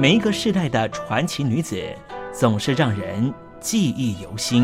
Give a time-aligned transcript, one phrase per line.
[0.00, 1.78] 每一个世代的传奇女子，
[2.32, 4.62] 总是让人记忆犹新。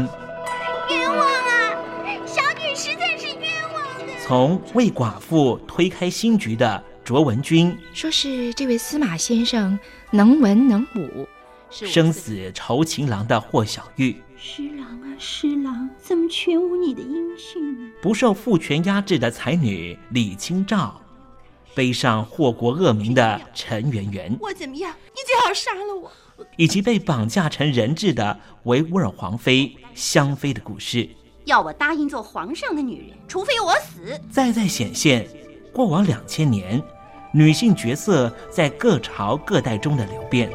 [0.89, 1.77] 冤枉啊！
[2.25, 4.15] 小女实在是冤枉的。
[4.25, 9.79] 从为寡妇推开新局的卓文君，说是这位司马先生
[10.11, 11.29] 能文能武，
[11.69, 17.93] 生死酬情郎的霍小玉，施郎啊施郎，怎么全无你的音讯呢？
[18.01, 20.99] 不受父权压制的才女李清照。
[21.77, 24.95] 背上祸国恶名的陈圆圆，我怎么样？
[25.09, 26.11] 你最好杀了我！
[26.57, 31.07] 以及被绑架成人质的维吾尔皇妃香妃的故事，
[31.45, 34.19] 要我答应做皇上的女人，除非我死。
[34.31, 35.29] 再再显现
[35.71, 36.83] 过往两千年
[37.31, 40.51] 女性角色在各朝各代中的流变。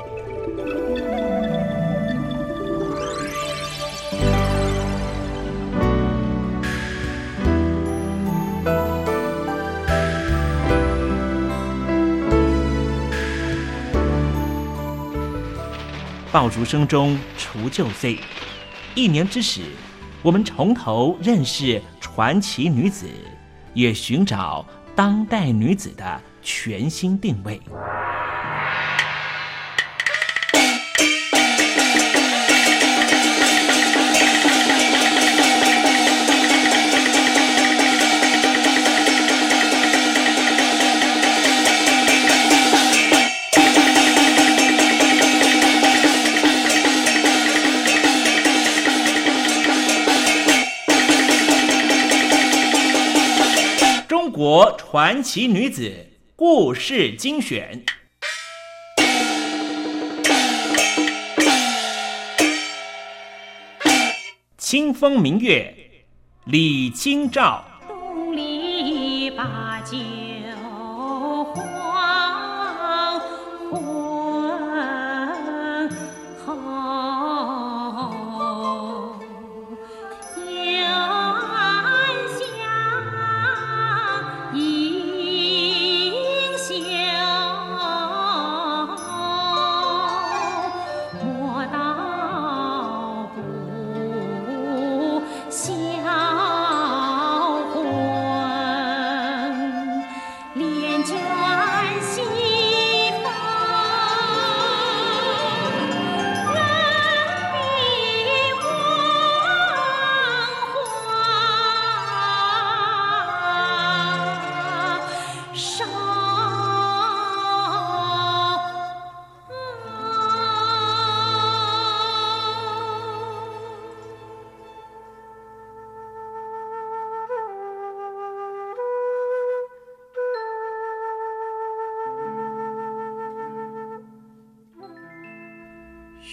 [16.32, 18.18] 爆竹声中除旧岁，
[18.96, 19.64] 一年之始，
[20.22, 23.06] 我们从头认识传奇女子，
[23.74, 24.66] 也寻找
[24.96, 27.60] 当代女子的全新定位。
[54.78, 57.84] 传奇女子故事精选，
[64.58, 65.74] 清风明月，
[66.46, 67.71] 李清照。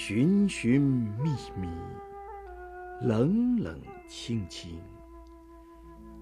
[0.08, 1.68] 寻寻觅觅，
[3.02, 4.80] 冷冷清清，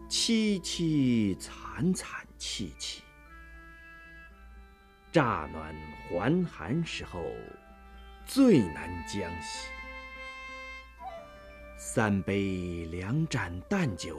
[0.09, 3.05] 凄凄惨惨戚戚。
[5.13, 5.73] 乍暖
[6.11, 7.23] 还寒时候，
[8.25, 9.69] 最难将息。
[11.79, 14.19] 三杯两盏淡酒，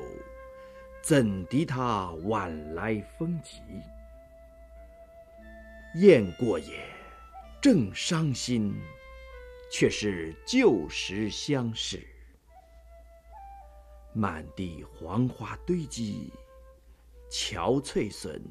[1.03, 3.61] 怎敌他晚来风急？
[5.95, 6.87] 雁过也，
[7.61, 8.73] 正伤心。
[9.69, 12.05] 却是旧时相识，
[14.13, 16.31] 满地黄花堆积，
[17.29, 18.41] 憔悴损，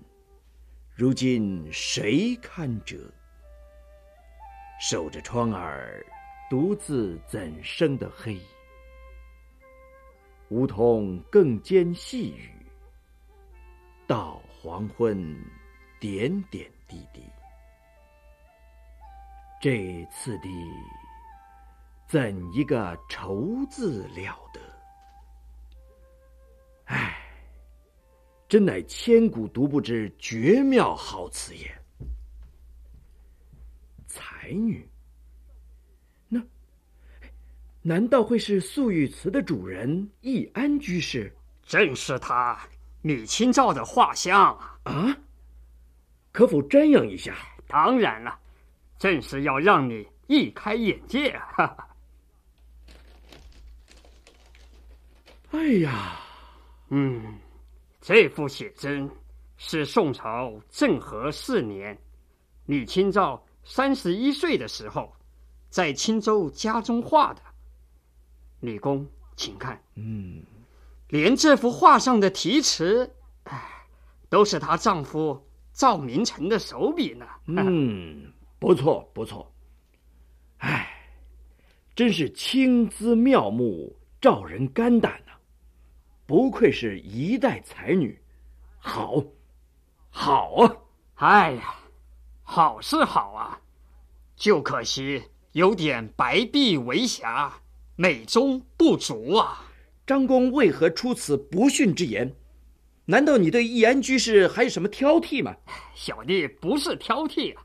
[0.94, 3.10] 如今谁堪折？
[4.78, 6.04] 守着窗儿，
[6.50, 8.38] 独自怎生得黑？
[10.50, 12.50] 梧桐更兼细雨，
[14.06, 15.34] 到黄昏，
[15.98, 17.22] 点点滴滴。
[19.62, 20.48] 这次的。
[22.06, 24.60] 怎一个愁字了得！
[26.84, 27.18] 唉，
[28.48, 31.68] 真乃千古独不知绝妙好词也。
[34.06, 34.88] 才女，
[36.28, 36.40] 那
[37.82, 41.34] 难道会是素玉词的主人易安居士？
[41.64, 42.56] 正是他，
[43.02, 45.18] 李清照的画像啊！
[46.30, 47.36] 可否瞻仰一下？
[47.66, 48.38] 当然了，
[48.96, 51.76] 正是要让你一开眼界啊！
[55.52, 56.20] 哎呀，
[56.88, 57.38] 嗯，
[58.00, 59.08] 这幅写真
[59.56, 61.96] 是宋朝政和四年，
[62.66, 65.14] 李清照三十一岁的时候，
[65.70, 67.40] 在青州家中画的。
[68.60, 69.06] 李公，
[69.36, 70.42] 请看，嗯，
[71.08, 73.08] 连这幅画上的题词，
[73.44, 73.86] 哎，
[74.28, 75.40] 都是她丈夫
[75.72, 77.26] 赵明诚的手笔呢。
[77.46, 79.50] 嗯，不错不错。
[80.58, 80.88] 哎，
[81.94, 85.32] 真是青姿妙目，照人肝胆呐！
[86.26, 88.20] 不愧是一代才女，
[88.78, 89.22] 好，
[90.10, 90.76] 好啊！
[91.14, 91.76] 哎呀，
[92.42, 93.60] 好是好啊，
[94.34, 97.60] 就可惜有点白璧为瑕，
[97.94, 99.70] 美中不足啊。
[100.04, 102.34] 张公为何出此不逊之言？
[103.04, 105.54] 难道你对易安居士还有什么挑剔吗？
[105.94, 107.62] 小弟不是挑剔啊，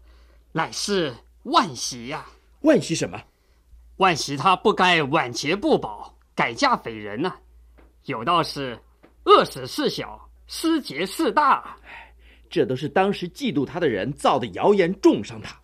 [0.51, 2.27] 乃是万喜呀。
[2.61, 3.23] 万喜什么？
[3.97, 7.39] 万喜他不该晚节不保，改嫁匪人呐。
[8.05, 8.77] 有道是，
[9.25, 11.77] 饿死事小，失节事大。
[12.49, 15.55] 这都是当时嫉妒他的人造的谣言，重伤他。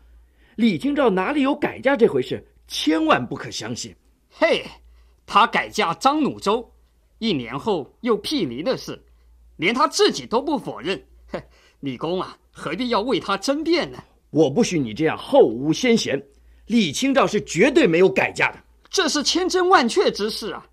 [0.55, 2.45] 李清照哪里有改嫁这回事？
[2.67, 3.95] 千万不可相信。
[4.29, 4.63] 嘿，
[5.25, 6.71] 他改嫁张弩周，
[7.17, 9.03] 一年后又辟离的事。
[9.55, 11.41] 连他自己都不否认，哼，
[11.79, 13.97] 李公啊，何必要为他争辩呢？
[14.29, 16.23] 我不许你这样后无先贤。
[16.67, 20.63] 李清照是绝对没有改嫁的，这是千真万确之事啊！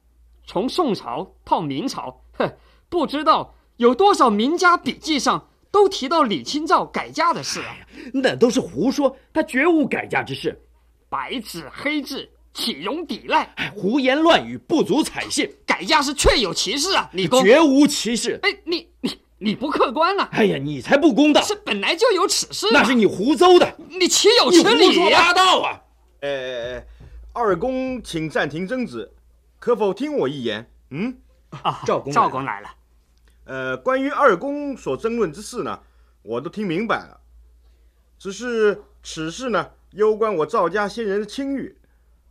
[0.47, 2.53] 从宋朝到明朝，哼，
[2.89, 7.77] 不知道有多少名家笔记上都提到李清照改嫁的事啊！
[8.13, 10.61] 那都是胡说，他绝无改嫁之事。
[11.09, 13.55] 白纸黑字，岂容抵赖？
[13.75, 15.51] 胡言乱语，不足采信。
[15.65, 18.39] 改嫁是确有其事啊，李公绝无其事。
[18.43, 20.29] 哎，你你你不客观啊！
[20.33, 21.41] 哎呀，你才不公道！
[21.43, 23.77] 是本来就有此事，那是你胡诌的。
[23.89, 24.87] 你岂有此理？
[24.87, 25.81] 胡说八道啊！
[26.21, 26.83] 呃，
[27.33, 29.13] 二公，请暂停争执，
[29.65, 30.71] 可否听我一言？
[30.91, 31.17] 嗯，
[31.63, 32.69] 啊，赵公，赵公来了。
[33.45, 35.81] 呃，关于二公所争论之事呢，
[36.21, 37.19] 我都听明白了。
[38.19, 41.79] 只是此事呢，攸关我赵家先人的清誉，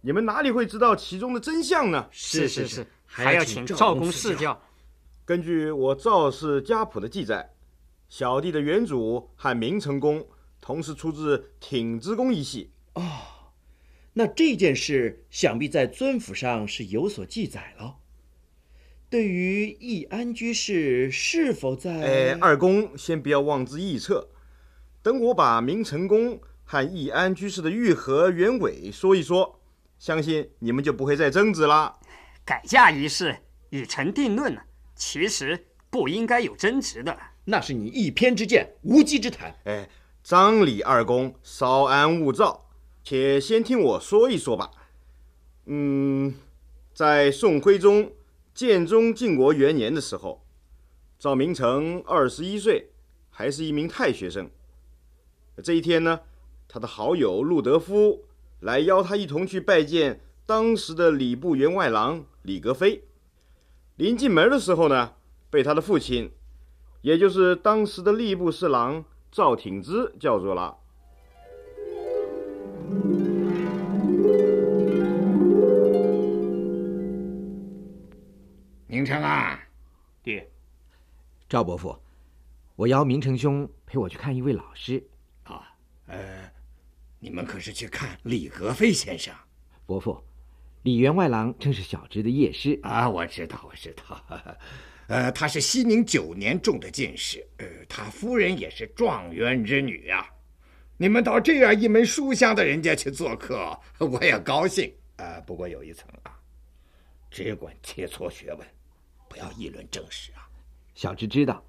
[0.02, 2.08] 你们哪里会知道其中的真相呢？
[2.12, 4.62] 是是是，还要请赵公赐教。
[5.26, 7.52] 根据我赵氏家谱的记载，
[8.10, 10.24] 小弟的原主和明成公
[10.62, 12.70] 同时出自挺之公一系。
[12.94, 13.02] 哦。
[14.14, 17.98] 那这件事想必在尊府上是有所记载了。
[19.10, 21.92] 对于易安居士是否在……
[22.02, 24.30] 哎，二公先不要妄自臆测，
[25.02, 29.60] 等我把明成公和易安居士的愈合原委说一说，
[30.00, 32.00] 相信你们就不会再争执了。
[32.46, 33.38] 改嫁一事
[33.70, 34.64] 已成定论了，
[34.96, 37.18] 其实不应该有争执的。
[37.46, 39.56] 那是你一偏之见，无稽之谈。
[39.66, 39.88] 哎，
[40.24, 42.63] 张李二公稍安勿躁。
[43.04, 44.72] 且先听我说一说吧。
[45.66, 46.34] 嗯，
[46.94, 48.12] 在宋徽宗
[48.54, 50.46] 建中靖国元年的时候，
[51.20, 52.92] 赵明诚二十一岁，
[53.30, 54.50] 还是一名太学生。
[55.64, 56.22] 这一天呢，
[56.68, 58.24] 他的好友陆德夫
[58.62, 63.04] 来邀他一同去拜见当时的礼部员外郎李格非。
[63.98, 65.14] 临进门的时候呢，
[65.50, 66.32] 被他的父亲，
[67.02, 70.78] 也就是当时的吏部侍郎赵挺之叫住了。
[78.94, 79.60] 明成啊，
[80.22, 80.48] 爹，
[81.50, 82.00] 赵伯父，
[82.76, 85.04] 我邀明成兄陪我去看一位老师。
[85.46, 85.74] 啊，
[86.06, 86.48] 呃，
[87.18, 89.34] 你们可是去看李格非先生？
[89.88, 90.24] 伯父，
[90.84, 93.10] 李员外郎正是小侄的业师啊。
[93.10, 94.24] 我知道，我知道。
[95.10, 100.24] 呃，他是熙宁九年中的进士，呃，他夫人也是状元之女呀。
[100.98, 104.94] 你们到这样一门书香的人家去做客，我也高兴。
[105.16, 106.38] 呃，不过有一层啊，
[107.32, 108.68] 只管切磋学问。
[109.34, 110.48] 不要议论正事啊！
[110.94, 111.66] 小侄知道。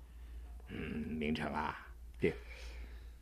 [0.68, 0.76] 嗯，
[1.18, 1.74] 明成啊，
[2.20, 2.36] 爹，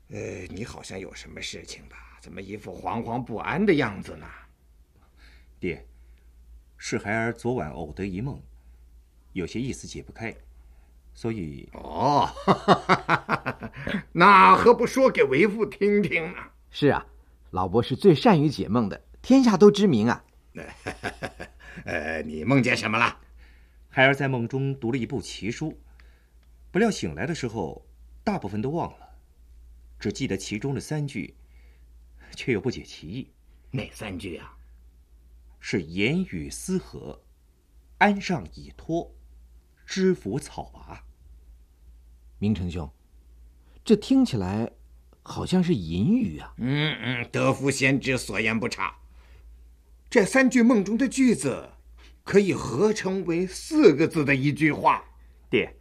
[0.08, 0.18] 呃，
[0.48, 2.18] 你好像有什么事情吧？
[2.20, 4.26] 怎么一副惶惶不安的样子呢？
[5.60, 5.86] 爹，
[6.76, 8.42] 是孩儿昨晚偶得一梦，
[9.32, 10.34] 有些意思解不开，
[11.14, 11.68] 所以……
[11.74, 12.28] 哦，
[14.10, 16.38] 那何不说给为父听听呢？
[16.68, 17.06] 是啊，
[17.52, 20.24] 老伯是最善于解梦的，天下都知名啊。
[21.86, 23.16] 呃，你梦见什么了？
[23.94, 25.78] 孩儿在梦中读了一部奇书，
[26.70, 27.86] 不料醒来的时候，
[28.24, 29.18] 大部分都忘了，
[30.00, 31.36] 只记得其中的三句，
[32.34, 33.30] 却又不解其意。
[33.70, 34.56] 哪三句啊？
[35.60, 37.20] 是言语思和，
[37.98, 39.14] 安上以托，
[39.84, 41.04] 知府草娃。
[42.38, 42.90] 明成兄，
[43.84, 44.72] 这听起来
[45.22, 46.54] 好像是隐语啊。
[46.56, 48.96] 嗯嗯，德福先知所言不差。
[50.08, 51.71] 这三句梦中的句子。
[52.24, 55.04] 可以合成为四个字的一句话，
[55.50, 55.74] 爹，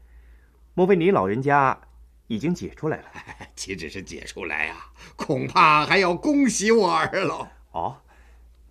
[0.73, 1.79] 莫非你老人家
[2.27, 3.05] 已经解出来了？
[3.55, 7.47] 岂止是解出来啊，恐怕还要恭喜我儿喽！
[7.71, 7.95] 哦，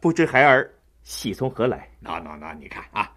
[0.00, 0.72] 不知孩儿
[1.02, 1.88] 喜从何来？
[2.00, 3.12] 那那那，你看啊，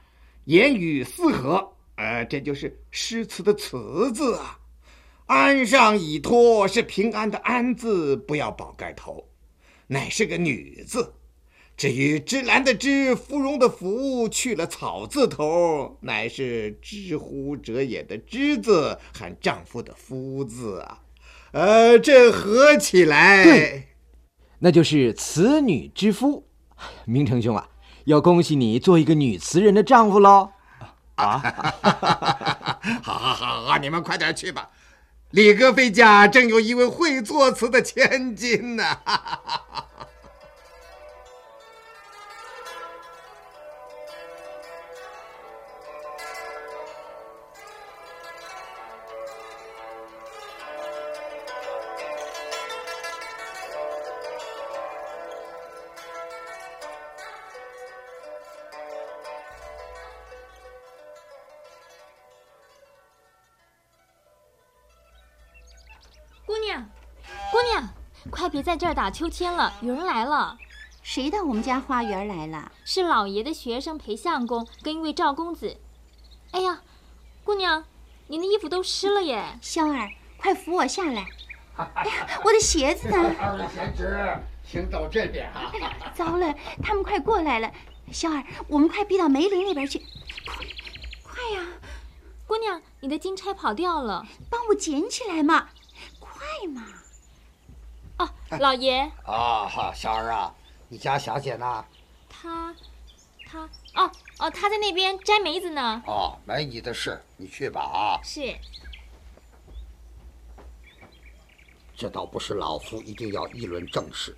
[0.46, 4.60] 言语四和，呃，这就是诗词的“词”字啊。
[5.26, 9.26] 安上以托是平安的“安”字，不要宝盖头。
[9.88, 11.14] 乃是个女字。
[11.76, 21.00] 至于芝兰的芝，芙蓉的芙，去了草字头，乃是知乎者也的知字，含丈夫的夫字啊。
[21.52, 23.88] 呃，这合起来，对，
[24.60, 26.48] 那就是此女之夫。
[27.06, 27.70] 明成兄啊，
[28.06, 30.52] 要恭喜你做一个女词人的丈夫喽！
[31.16, 31.38] 啊，
[33.02, 34.70] 好好好好，你们快点去吧。
[35.32, 38.84] 李格妃家正有一位会作词的千金呢。
[39.06, 39.93] 姑
[67.64, 67.90] 娘，
[68.30, 70.58] 快别在这儿打秋千了，有人来了。
[71.02, 72.72] 谁到我们家花园来了？
[72.86, 75.78] 是老爷的学生裴相公跟一位赵公子。
[76.52, 76.82] 哎呀，
[77.44, 77.84] 姑娘，
[78.28, 79.60] 您的衣服都湿了耶！
[79.62, 81.28] 香儿，快扶我下来。
[81.76, 83.36] 哎呀，我的鞋子呢？
[83.40, 85.72] 二位贤侄，请到这边啊！
[86.14, 87.72] 糟了，他们快过来了。
[88.12, 90.00] 香儿，我们快避到梅林那边去。
[90.46, 90.56] 快，
[91.24, 91.66] 快呀！
[92.46, 95.70] 姑娘，你的金钗跑掉了，帮我捡起来嘛！
[98.60, 99.00] 老爷。
[99.26, 100.54] 啊哈，小儿啊，
[100.90, 101.86] 你家小姐呢？
[102.30, 102.76] 她，
[103.46, 103.62] 她，
[103.96, 106.04] 哦哦，她在那边摘梅子呢。
[106.06, 108.22] 哦，没你的事，你去吧啊。
[108.24, 108.56] 是。
[111.96, 114.36] 这倒不是老夫一定要议论政事，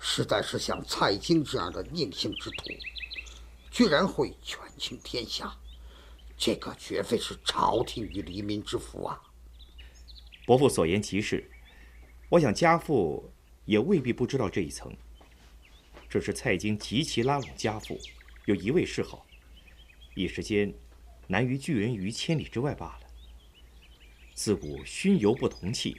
[0.00, 2.64] 实在是像蔡京这样的佞幸之徒，
[3.70, 5.54] 居然会权倾天下，
[6.36, 9.20] 这个绝非是朝廷与黎民之福啊！
[10.46, 11.48] 伯父所言极是，
[12.30, 13.32] 我想家父
[13.64, 14.92] 也未必不知道这一层。
[16.08, 17.98] 只是蔡京极其拉拢家父，
[18.46, 19.26] 又一味示好，
[20.14, 20.72] 一时间
[21.26, 23.00] 难于拒人于千里之外罢了。
[24.32, 25.96] 自古熏油不同气。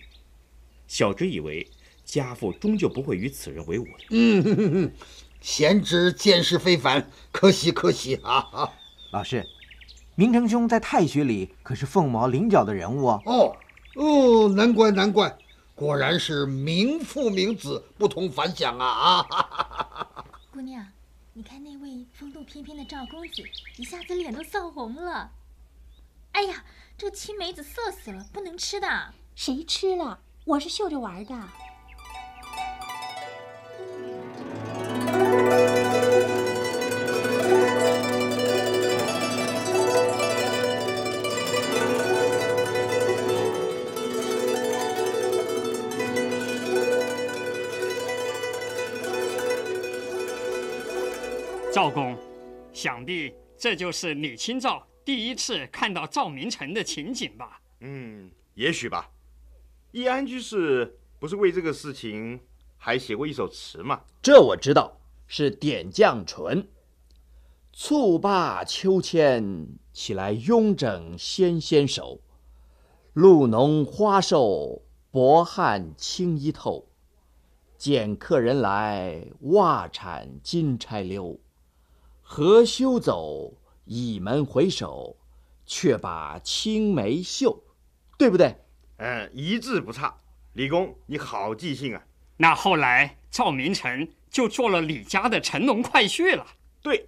[0.87, 1.67] 小侄以为，
[2.03, 4.05] 家父终究不会与此人为伍的。
[4.11, 4.91] 嗯，
[5.41, 8.71] 贤侄见识非凡，可喜可喜啊！
[9.11, 9.45] 老师，
[10.15, 13.21] 明成兄在太学里可是凤毛麟角的人物啊！
[13.25, 13.57] 哦
[13.95, 15.37] 哦，难怪难怪，
[15.75, 19.19] 果然是名父名子，不同凡响啊！
[19.29, 20.25] 啊！
[20.49, 20.87] 姑娘，
[21.33, 23.43] 你看那位风度翩翩的赵公子，
[23.75, 25.29] 一下子脸都臊红了。
[26.31, 26.63] 哎呀，
[26.97, 29.13] 这青梅子涩死了，不能吃的。
[29.35, 30.21] 谁吃了？
[30.45, 31.35] 我是绣着玩的。
[51.75, 52.17] 赵公，
[52.71, 57.59] 想必这就是李清照第一次看到赵明诚的情景吧？
[57.81, 59.11] 嗯，也许吧。
[59.91, 62.39] 易安居士不是为这个事情
[62.77, 64.03] 还写过一首词吗？
[64.21, 66.65] 这我知道，是点绛唇。
[67.73, 72.21] 蹴罢秋千，起来慵整纤纤手。
[73.11, 76.87] 露浓花瘦，薄汗轻衣透。
[77.77, 81.37] 见客人来，袜铲金钗溜。
[82.27, 83.53] 何休走，
[83.85, 85.15] 倚门回首，
[85.63, 87.63] 却把青梅嗅，
[88.17, 88.55] 对不对？
[88.97, 90.17] 嗯，一字不差。
[90.53, 92.01] 李公，你好记性啊！
[92.37, 96.45] 那后来赵明诚就做了李家的乘龙快婿了。
[96.81, 97.07] 对，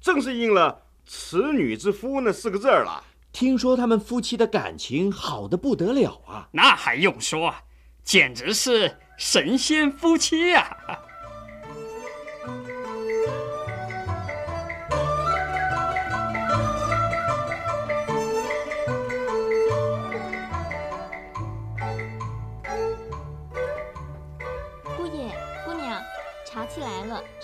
[0.00, 3.04] 正是应了“此女之夫”那四个字儿了。
[3.32, 6.48] 听说他们夫妻的感情好的不得了啊！
[6.52, 7.54] 那还用说，
[8.02, 10.74] 简直是神仙夫妻呀！
[10.88, 11.03] 起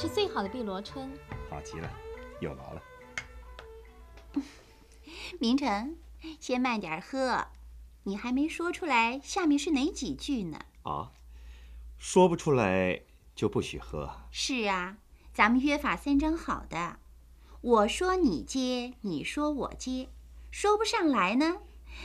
[0.01, 1.13] 是最好的碧螺春，
[1.51, 1.93] 好极了，
[2.41, 2.83] 有劳了。
[5.39, 5.95] 明成，
[6.41, 7.49] 先慢点喝，
[8.05, 10.59] 你还没说出来，下面是哪几句呢？
[10.85, 11.13] 啊，
[11.99, 13.03] 说不出来
[13.35, 14.11] 就不许喝。
[14.31, 14.97] 是啊，
[15.35, 16.99] 咱们约法三章好的，
[17.61, 20.09] 我说你接，你说我接，
[20.51, 21.59] 说不上来呢，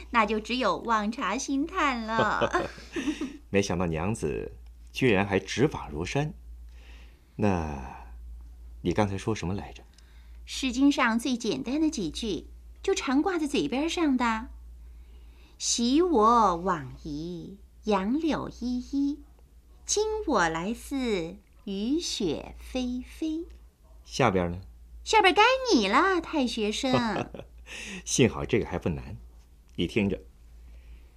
[0.10, 2.70] 那就只有望茶兴叹了。
[3.50, 4.52] 没想到娘子
[4.92, 6.34] 居然还执法如山。
[7.38, 8.14] 那，
[8.82, 9.84] 你刚才说什么来着？
[10.46, 12.48] 《诗经》上最简单的几句，
[12.82, 14.48] 就常挂在嘴边上的。
[15.58, 19.20] “昔我往矣，杨柳依依，
[19.86, 23.46] 今我来思雨雪霏霏。
[24.06, 24.62] 下边呢？
[25.04, 25.42] 下边该
[25.74, 27.28] 你了，太学生。
[28.06, 29.18] 幸好这个还不难，
[29.76, 30.22] 你听着：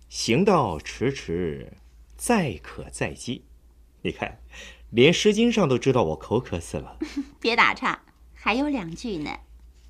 [0.08, 1.76] 行道迟迟，
[2.16, 3.44] 载渴载饥。
[4.02, 4.40] 你看，
[4.90, 6.98] 连《诗经》上都知道我口渴死了。
[7.40, 8.00] 别打岔，
[8.34, 9.30] 还有两句呢。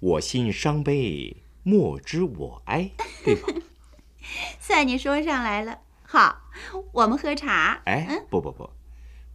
[0.01, 2.91] 我心伤悲，莫知我哀，
[3.25, 3.49] 对吧？
[4.61, 5.81] 算你说上来了。
[6.03, 6.43] 好，
[6.93, 7.83] 我们喝茶。
[7.85, 8.71] 哎，不不不，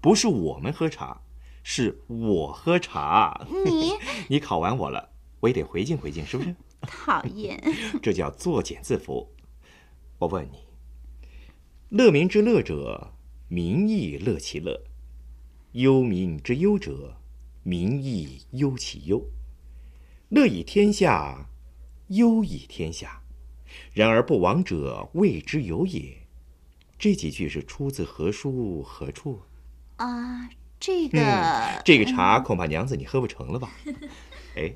[0.01, 1.21] 不是我们喝茶，
[1.63, 3.45] 是我喝茶。
[3.65, 3.93] 你
[4.27, 6.55] 你考完我了，我也得回敬回敬，是不是？
[6.81, 7.61] 讨厌，
[8.01, 9.27] 这叫作茧自缚。
[10.19, 10.65] 我问你，
[11.89, 13.13] 乐民之乐者，
[13.47, 14.81] 民亦乐其乐；
[15.73, 17.17] 忧民之忧者，
[17.63, 19.25] 民亦忧其忧。
[20.29, 21.49] 乐以天下，
[22.09, 23.23] 忧以天下。
[23.91, 26.27] 然而不亡者，谓之有也。
[26.99, 29.41] 这几句是出自何书何处？
[29.95, 30.47] 啊，
[30.79, 33.71] 这个、嗯、这个茶恐怕娘子你喝不成了吧？
[34.55, 34.75] 哎，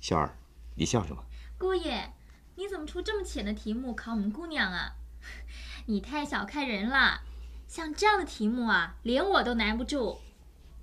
[0.00, 0.36] 小二，
[0.74, 1.24] 你笑什么？
[1.56, 2.10] 姑爷，
[2.56, 4.96] 你怎么出这么浅的题目考我们姑娘啊？
[5.86, 7.20] 你太小看人了，
[7.68, 10.18] 像这样的题目啊，连我都难不住。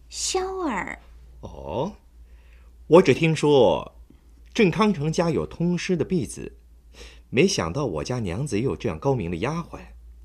[0.09, 0.99] 萧儿，
[1.41, 1.95] 哦，
[2.87, 3.95] 我只听说
[4.51, 6.57] 郑康成家有通诗的婢子，
[7.29, 9.79] 没想到我家娘子也有这样高明的丫鬟。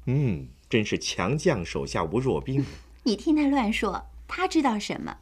[0.06, 2.64] 嗯，真是强将手下无弱兵。
[3.04, 5.18] 你听他乱说，他知道什么？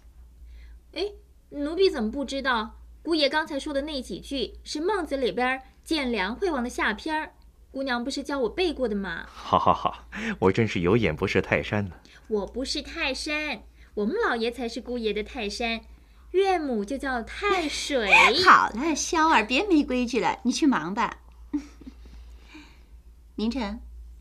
[0.93, 1.07] 哎，
[1.51, 2.79] 奴婢怎么不知道？
[3.03, 7.33] 姑爷刚才说的那几句是《孟子》里边见梁惠王的下篇儿，
[7.73, 9.27] 姑娘不是教我背过的吗？
[9.27, 10.05] 好好好，
[10.39, 11.97] 我真是有眼不识泰山呢。
[12.29, 13.63] 我不是泰山，
[13.95, 15.83] 我们老爷才是姑爷的泰山，
[16.31, 18.11] 岳母就叫泰水。
[18.45, 21.19] 好了，萧儿，别没规矩了，你去忙吧。
[23.37, 23.81] 明成，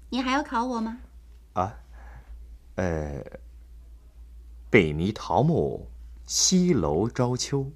[0.09, 0.99] 你还要考我吗？
[1.53, 1.79] 啊，
[2.75, 3.23] 呃，
[4.69, 5.87] 北泥桃木，
[6.25, 7.71] 西楼朝秋。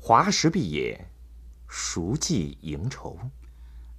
[0.00, 1.08] 华石碧也，
[1.68, 3.18] 孰计盈愁？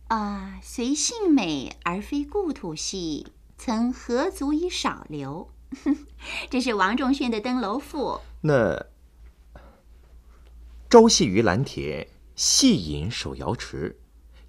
[0.08, 5.50] 啊，随性美而非故土兮，曾何足以少留？
[6.50, 8.12] 这是王仲宣的《登楼赋》。
[8.42, 8.86] 那
[10.90, 14.00] 朝夕于蓝田，夕饮手摇池，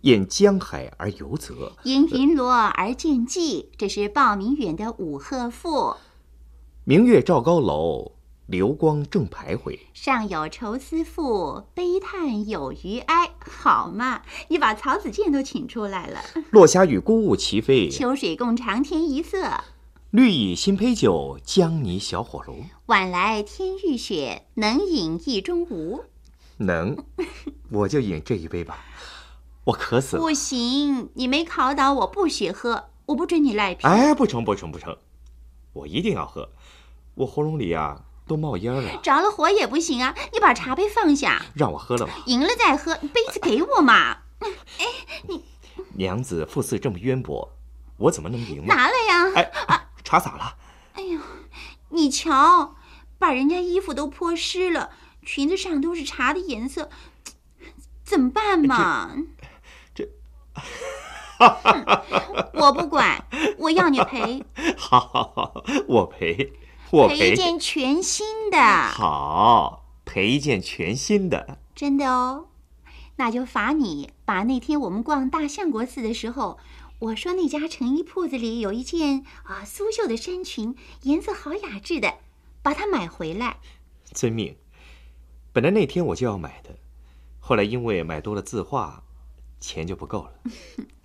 [0.03, 1.73] 沿江海而游泽。
[1.83, 5.71] 因云罗而见霁，这是鲍明远的《五鹤赋》。
[6.85, 8.13] 明月照高楼。
[8.49, 13.33] 流光正徘徊，上有愁思妇，悲叹有余哀。
[13.41, 16.19] 好嘛，你把曹子建都请出来了。
[16.49, 19.65] 落霞与孤鹜齐飞，秋水共长天一色。
[20.11, 22.65] 绿蚁新醅酒，江泥小火炉。
[22.87, 26.03] 晚来天欲雪，能饮一中无？
[26.57, 26.97] 能，
[27.71, 28.83] 我就饮这一杯吧。
[29.65, 30.23] 我渴死了。
[30.23, 33.87] 不行，你没考倒我，不许喝，我不准你赖皮。
[33.87, 34.97] 哎，不成不成不成，
[35.75, 36.49] 我一定要喝。
[37.15, 38.05] 我喉咙里啊。
[38.27, 40.15] 都冒烟了，着了火也不行啊！
[40.35, 42.13] 你把茶杯放下，让我喝了吧。
[42.27, 44.19] 赢了再喝，杯子给我嘛！
[44.41, 44.85] 哎，
[45.27, 45.43] 你
[45.95, 47.51] 娘子腹似这么渊博，
[47.97, 48.75] 我怎么能赢呢？
[48.75, 49.33] 拿来呀！
[49.35, 50.57] 哎，啊、茶洒了。
[50.95, 51.21] 哎呦，
[51.91, 52.77] 你瞧，
[53.19, 54.89] 把人家衣服都泼湿了，
[55.23, 56.89] 裙子上都是茶的颜色，
[58.05, 59.11] 怎么办嘛？
[59.95, 60.09] 这，
[62.55, 63.23] 我不管，
[63.59, 64.47] 我要你赔。
[64.79, 66.55] 好好好，我赔。
[66.91, 72.47] 我赔一件全新的，好，赔一件全新的，真的哦，
[73.17, 76.57] 那就罚你把那天我们逛大相国寺的时候，
[77.01, 82.19] 我说那家成衣铺子里有一件啊苏绣的衫裙，颜色好雅致的，
[82.63, 83.61] 把它买回来。
[84.07, 84.57] 遵命。
[85.53, 86.77] 本来那天我就要买的，
[87.41, 89.05] 后来因为买多了字画，
[89.61, 90.33] 钱就不够了。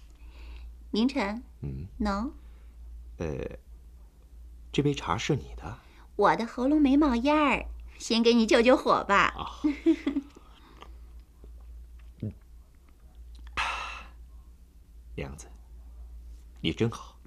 [0.91, 2.31] 明成，嗯，no，
[3.17, 3.59] 呃。
[4.71, 5.77] 这杯茶是你的，
[6.15, 7.67] 我的喉咙没冒烟儿，
[7.99, 9.31] 先给你救救火吧。
[9.37, 9.61] 啊，
[15.15, 15.45] 娘子，
[16.63, 17.17] 你真好。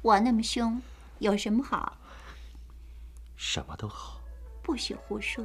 [0.00, 0.80] 我那么凶，
[1.18, 1.98] 有什么好？
[3.36, 4.22] 什么都好。
[4.62, 5.44] 不许胡说。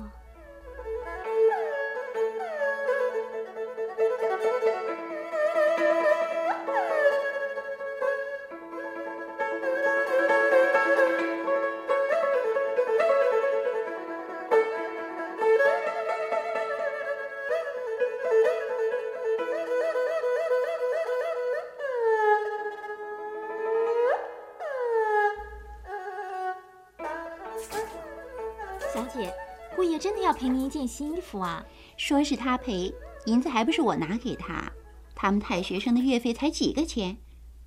[30.82, 31.64] 件新衣服啊？
[31.96, 32.94] 说是他赔，
[33.26, 34.72] 银子还不是我拿给他。
[35.14, 37.18] 他们太学生的月费才几个钱，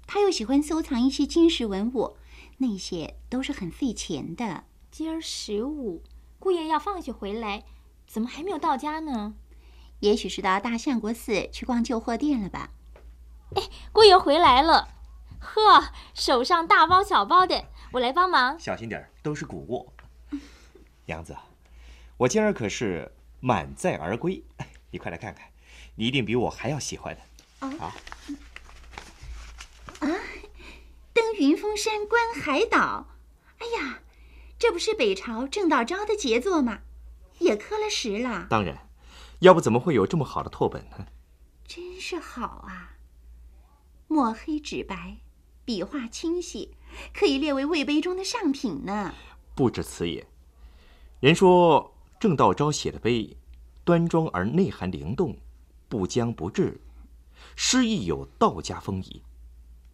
[0.06, 2.16] 他又喜欢收藏一些金石文物，
[2.58, 4.64] 那些都是很费钱的。
[4.90, 6.02] 今儿十五，
[6.40, 7.64] 姑爷要放学回来，
[8.06, 9.34] 怎么还没有到家呢？
[10.00, 12.70] 也许是到大相国寺去逛旧货店了吧。
[13.54, 14.88] 哎，姑爷回来了，
[15.38, 18.58] 呵，手上大包小包的，我来帮忙。
[18.58, 19.92] 小心点儿，都是古物。
[21.06, 21.36] 娘子，
[22.16, 24.42] 我今儿可是满载而归，
[24.90, 25.48] 你快来看看，
[25.96, 27.66] 你一定比我还要喜欢的。
[27.66, 27.94] 啊
[30.00, 30.06] 啊！
[31.12, 33.08] 登云峰山观海岛，
[33.58, 34.00] 哎呀，
[34.58, 36.80] 这不是北朝郑道昭的杰作吗？
[37.38, 38.46] 也刻了石了。
[38.48, 38.88] 当然，
[39.40, 41.06] 要不怎么会有这么好的拓本呢？
[41.66, 42.96] 真是好啊！
[44.06, 45.16] 墨黑纸白，
[45.64, 46.76] 笔画清晰，
[47.12, 49.14] 可以列为魏碑中的上品呢。
[49.54, 50.26] 不止此也，
[51.20, 51.93] 人说
[52.24, 53.36] 郑道昭写的碑，
[53.84, 55.36] 端庄而内涵灵动，
[55.90, 56.80] 不僵不滞。
[57.54, 59.22] 诗意有道家风仪，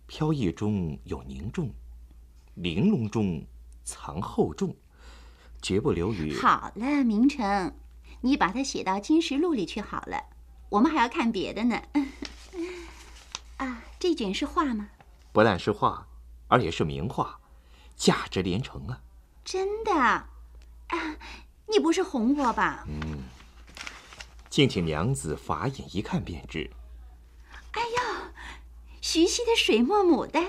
[0.06, 1.72] 飘逸中有凝重，
[2.54, 3.44] 玲珑中
[3.82, 4.76] 藏厚重，
[5.60, 6.32] 绝不流于。
[6.38, 7.74] 好了，明成，
[8.20, 10.26] 你把它写到《金石录》里去好了。
[10.68, 11.82] 我们还要看别的呢。
[13.58, 14.88] 啊，这卷是画吗？
[15.32, 16.06] 不但是画，
[16.46, 17.40] 而且是名画，
[17.96, 19.02] 价值连城啊！
[19.44, 19.92] 真的？
[19.92, 20.28] 啊，
[21.70, 22.84] 你不是哄我吧？
[22.88, 23.22] 嗯，
[24.48, 26.70] 敬请娘子法眼一看便知。
[27.72, 28.32] 哎呦，
[29.00, 30.44] 徐熙的水墨牡丹，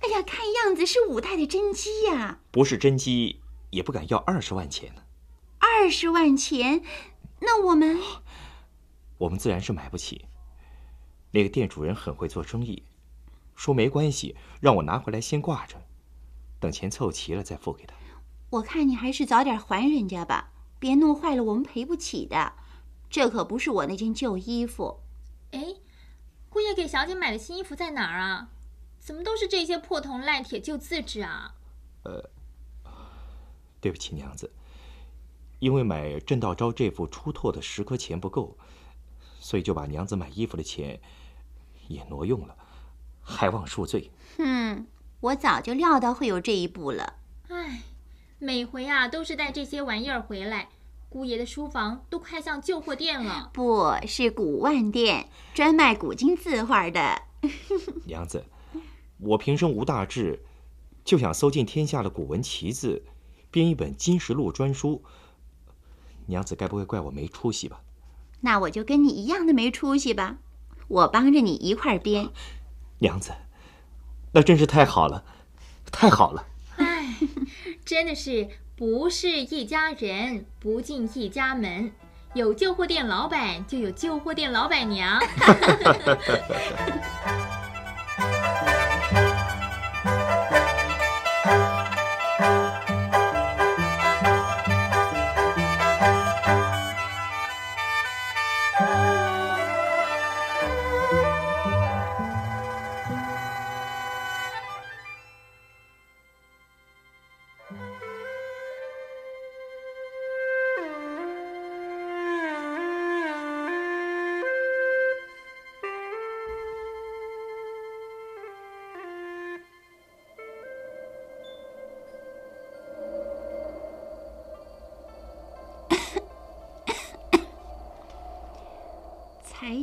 [0.00, 2.40] 哎呀，看样子是五代的真迹呀！
[2.50, 5.02] 不是真迹，也不敢要二十万钱呢。
[5.58, 6.82] 二十万钱，
[7.40, 8.00] 那我们……
[9.18, 10.26] 我们自然是买不起。
[11.30, 12.82] 那个店主人很会做生意，
[13.54, 15.80] 说没关系，让我拿回来先挂着，
[16.58, 17.93] 等钱凑齐了再付给他。
[18.54, 22.52] 我看你还是早点还人家吧，别弄坏了我们赔不起的。
[23.10, 25.00] 这可不是我那件旧衣服。
[25.52, 25.76] 哎。
[26.48, 28.50] 姑爷给小姐买的新衣服在哪儿啊？
[29.00, 31.52] 怎么都是这些破铜烂铁旧字纸啊？
[32.04, 32.30] 呃，
[33.80, 34.48] 对不起，娘子，
[35.58, 38.56] 因为买郑道昭这副出拓的石刻钱不够，
[39.40, 41.00] 所以就把娘子买衣服的钱
[41.88, 42.56] 也挪用了，
[43.20, 44.12] 还望恕罪。
[44.36, 44.86] 哼，
[45.18, 47.14] 我早就料到会有这一步了。
[47.48, 47.82] 唉，
[48.44, 50.68] 每回啊都是带这些玩意儿回来。
[51.08, 57.22] 姑爷的书房都快像旧货店了，不是古玩店，专卖古今字画的。
[58.04, 58.44] 娘子，
[59.18, 60.44] 我平生无大志，
[61.06, 63.02] 就想搜尽天下的古文奇字，
[63.50, 65.02] 编一本《金石录》专书。
[66.26, 67.80] 娘子该不会怪我没出息吧？
[68.40, 70.36] 那我就跟你一样的没出息吧，
[70.88, 72.28] 我帮着你一块编。
[72.98, 73.32] 娘子，
[74.32, 75.24] 那真是太好了，
[75.90, 76.44] 太好了。
[77.84, 78.48] 真的是。
[78.76, 81.92] 不是一家人，不进一家门。
[82.34, 85.22] 有旧货店老板，就有旧货店老板娘。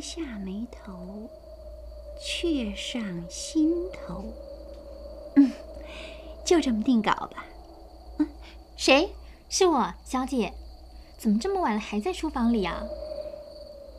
[0.01, 1.29] 下眉头，
[2.19, 4.25] 却上心头。
[5.35, 5.51] 嗯，
[6.43, 7.45] 就这么定稿吧。
[8.17, 8.27] 嗯，
[8.75, 9.13] 谁？
[9.47, 10.53] 是我，小姐。
[11.17, 12.81] 怎么这么晚了还在书房里啊？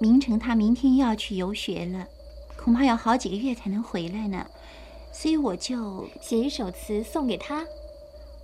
[0.01, 2.09] 明成他明天又要去游学了，
[2.57, 4.47] 恐怕要好几个月才能回来呢，
[5.13, 7.65] 所以我就写一首词送给他。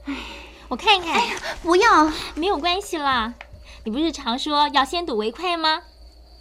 [0.04, 0.16] 哎，
[0.68, 1.14] 我看一看。
[1.14, 3.34] 哎呀，不要，没有关系啦。
[3.84, 5.82] 你不是常说要先睹为快吗？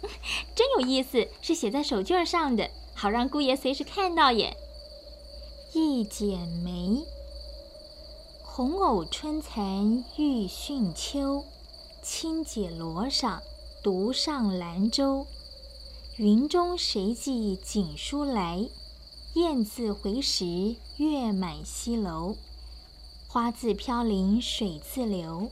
[0.54, 4.56] 真有意思，是写在手绢上的，好让姑爷随时看到耶。
[5.74, 7.04] 一剪梅，
[8.42, 11.44] 红藕春残欲逊秋。
[12.02, 13.38] 轻解罗裳，
[13.82, 15.26] 独上兰舟。
[16.16, 18.66] 云中谁寄锦书来？
[19.34, 22.34] 雁字回时，月满西楼。
[23.28, 25.50] 花自飘零水自流，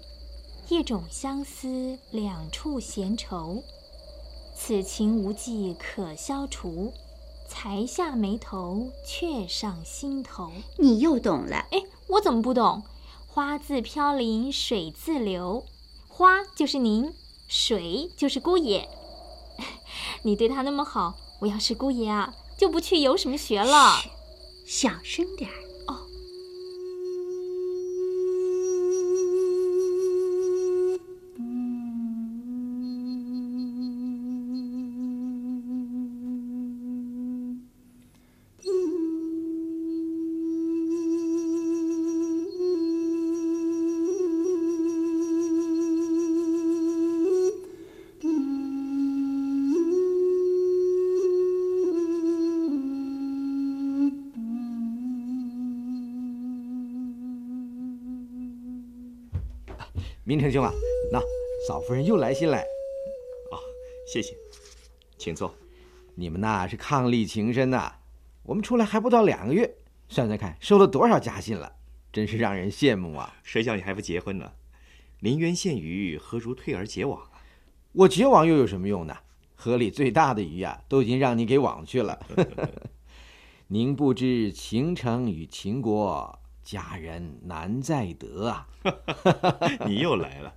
[0.71, 3.63] 一种相思，两处闲愁。
[4.59, 6.93] 此情无计可消除，
[7.47, 10.51] 才下眉头，却上心头。
[10.79, 11.67] 你又懂了？
[11.71, 12.83] 哎，我怎么不懂？
[13.29, 15.65] 花自飘零水自流，
[16.09, 17.13] 花就是您，
[17.47, 18.89] 水就是姑爷。
[20.23, 24.01] 你对他那么好，我要是姑爷啊，就不去游什么学了。
[24.67, 25.66] 小声点儿
[60.37, 60.71] 明成兄啊，
[61.11, 61.19] 那
[61.67, 62.59] 嫂夫人又来信了。
[62.59, 63.57] 哦，
[64.07, 64.37] 谢谢，
[65.17, 65.55] 请坐。
[66.15, 67.91] 你们那是伉俪情深呐，
[68.43, 69.79] 我们出来还不到两个月，
[70.11, 71.73] 算算看收了多少家信了，
[72.13, 73.35] 真是让人羡慕啊！
[73.43, 74.53] 谁叫你还不结婚呢？
[75.21, 77.41] 临渊羡鱼，何如退而结网啊？
[77.93, 79.17] 我结网又有什么用呢？
[79.55, 82.21] 河里最大的鱼啊，都已经让你给网去了。
[83.69, 88.67] 您不知情城与秦国，佳人难再得啊！
[89.87, 90.53] 你又来了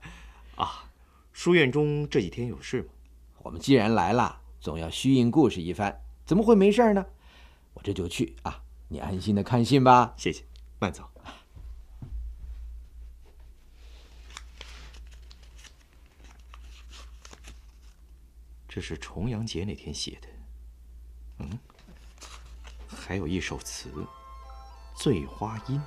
[0.56, 0.90] 啊！
[1.32, 2.90] 书院中这几天有事吗？
[3.44, 4.42] 我们既然来了。
[4.60, 7.06] 总要虚应故事一番，怎么会没事呢？
[7.76, 8.64] 我这就去啊！
[8.88, 10.16] 你安心的看信吧。
[10.18, 10.44] 谢谢，
[10.80, 11.08] 慢走。
[18.68, 20.28] 这是重阳节那天写的。
[21.38, 21.60] 嗯，
[22.88, 23.90] 还有一首词，
[24.96, 25.78] 《醉花阴》。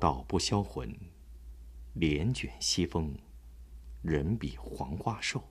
[0.00, 0.92] 道不销魂，
[1.92, 3.14] 帘卷西风，
[4.02, 5.46] 人比黄花瘦。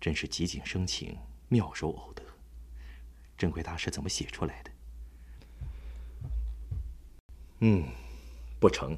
[0.00, 1.16] 真是极景生情，
[1.48, 2.22] 妙手偶得。
[3.36, 4.70] 珍贵大师怎么写出来的？
[7.60, 7.84] 嗯，
[8.58, 8.96] 不成，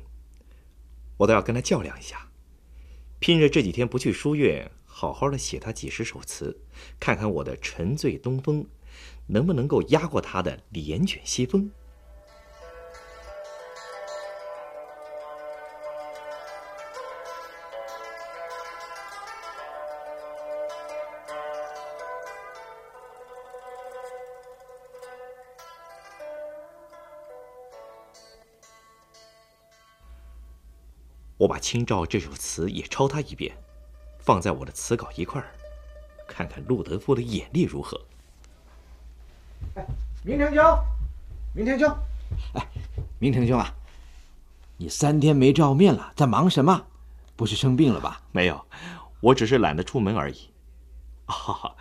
[1.17, 2.29] 我倒要跟他较量一下，
[3.21, 6.61] 拼着这几天不去书院，好好的写他几十首词，
[6.99, 8.67] 看看我的沉醉东风，
[9.29, 11.71] 能不能够压过他的帘卷西风。
[31.53, 33.55] 把《清照》这首词也抄他一遍，
[34.21, 35.53] 放在我的词稿一块儿，
[36.27, 38.01] 看看陆德夫的眼力如何。
[39.75, 39.87] 哎，
[40.25, 40.65] 明成兄，
[41.55, 41.95] 明成兄，
[42.55, 42.67] 哎，
[43.19, 43.75] 明成兄啊，
[44.79, 46.87] 你三天没照面了，在忙什么？
[47.37, 48.23] 不是生病了吧？
[48.33, 48.65] 没有，
[49.21, 50.49] 我只是懒得出门而已。
[51.27, 51.77] 啊，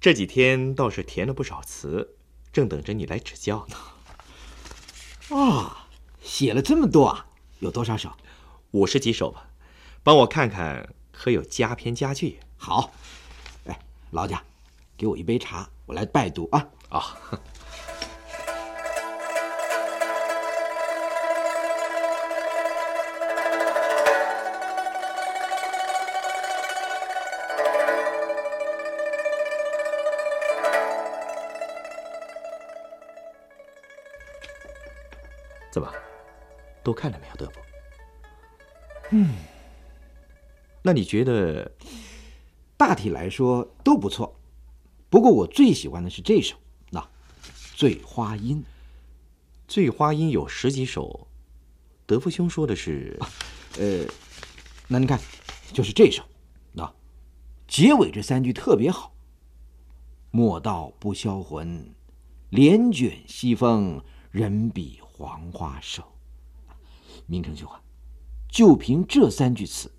[0.00, 2.16] 这几天倒是填了不少词，
[2.52, 5.36] 正等着你来指教呢。
[5.36, 5.86] 啊，
[6.20, 7.26] 写了这么多啊？
[7.60, 8.10] 有多少首？
[8.74, 9.46] 五十几首吧，
[10.02, 12.40] 帮我看看可有佳篇佳句。
[12.56, 12.92] 好，
[13.66, 13.78] 哎，
[14.10, 14.42] 劳驾，
[14.96, 16.66] 给我一杯茶，我来拜读啊。
[16.88, 17.16] 啊。
[35.70, 35.88] 怎么，
[36.82, 37.63] 都看了没有，德福？
[39.10, 39.34] 嗯，
[40.82, 41.72] 那你觉得？
[42.76, 44.36] 大体来说都不错，
[45.08, 46.56] 不过我最喜欢的是这首，
[46.90, 47.00] 那
[47.76, 48.56] 《醉花阴》。
[49.68, 51.28] 《醉花阴》有十几首，
[52.04, 53.18] 德福兄说的是，
[53.78, 54.04] 呃，
[54.88, 55.20] 那你看，
[55.72, 56.24] 就是这首，
[56.72, 56.92] 那
[57.68, 59.14] 结尾这三句特别好。
[60.32, 61.94] 莫道不销魂，
[62.50, 66.02] 帘卷西风，人比黄花瘦。
[67.26, 67.80] 明成兄啊，
[68.54, 69.90] 就凭这三句词。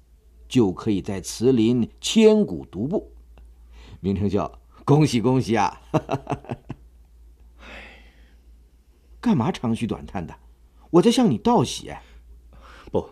[0.47, 3.11] 就可以在慈林千古独步，
[3.99, 4.49] 明成兄，
[4.85, 5.81] 恭喜恭喜啊！
[9.19, 10.33] 干嘛长吁短叹的？
[10.91, 11.91] 我在向你道喜。
[12.91, 13.09] 不，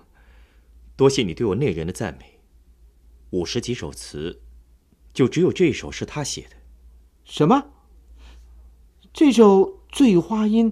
[0.95, 2.39] 多谢你对我内人的赞美。
[3.31, 4.41] 五十几首词，
[5.11, 6.55] 就只有这首是他写的。
[7.25, 7.65] 什么？
[9.11, 10.71] 这首《醉花阴》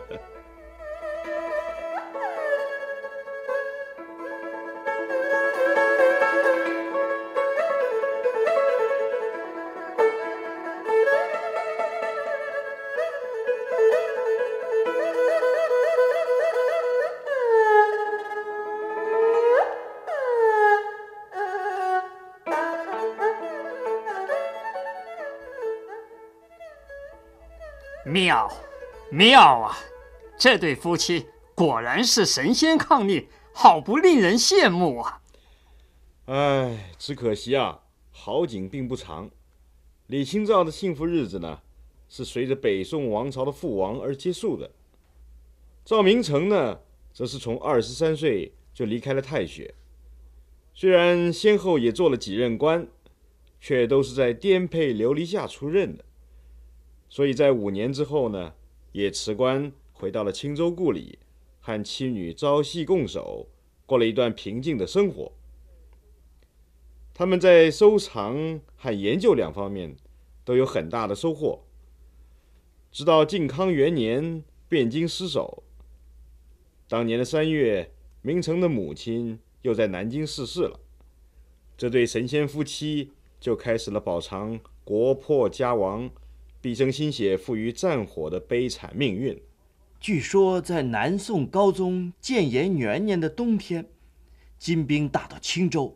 [29.15, 29.79] 妙啊！
[30.37, 35.23] 这对夫妻果然是神仙伉俪，好不令人羡慕啊！
[36.27, 39.31] 唉，只可惜啊，好景并不长。
[40.09, 41.61] 李清照的幸福日子呢，
[42.09, 44.71] 是随着北宋王朝的覆亡而结束的。
[45.85, 46.81] 赵明诚呢，
[47.13, 49.75] 则是从二十三岁就离开了太学，
[50.75, 52.89] 虽然先后也做了几任官，
[53.61, 56.05] 却都是在颠沛流离下出任的。
[57.09, 58.55] 所以在五年之后呢，
[58.95, 61.19] 也辞官回到了青州故里，
[61.61, 63.49] 和妻女朝夕共守，
[63.87, 65.33] 过了一段平静的生活。
[67.13, 69.97] 他们在收藏和研究两方面
[70.45, 71.65] 都有很大的收获。
[72.93, 75.65] 直到靖康元年，汴京失守。
[76.87, 77.91] 当年的三月，
[78.23, 80.79] 明成的母亲又在南京逝世了，
[81.77, 86.09] 这对神仙夫妻就开始了饱尝国破家亡。
[86.65, 89.39] 毕生心血付于战火的悲惨命运。
[90.01, 93.85] 据说在南宋高宗建炎元年的冬天，
[94.59, 95.95] 金兵打到青州，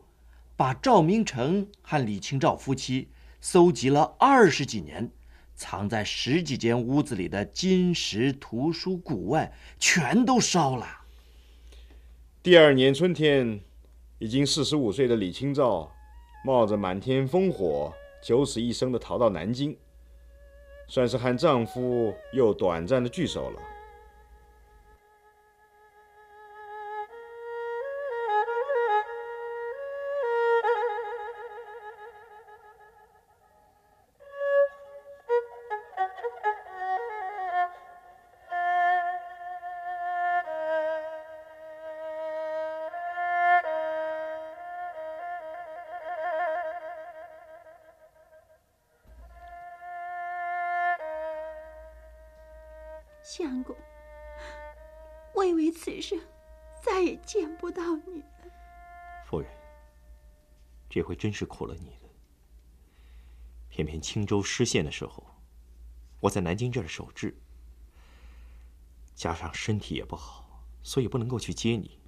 [0.58, 3.08] 把赵明诚和李清照夫妻
[3.40, 5.10] 搜集了二十几年，
[5.54, 10.86] 藏在十几间屋子里的金石图书古外全都烧了。
[12.42, 13.58] 第二年春天，
[14.18, 15.90] 已经四十五岁的李清照，
[16.44, 17.90] 冒着满天烽火，
[18.22, 19.74] 九死一生的逃到南京。
[20.88, 23.60] 算是和丈夫又短暂的聚首了。
[60.98, 62.10] 这回真是苦了你了。
[63.68, 65.24] 偏偏青州失陷的时候，
[66.18, 67.40] 我在南京这儿守制，
[69.14, 72.00] 加上身体也不好，所以不能够去接你。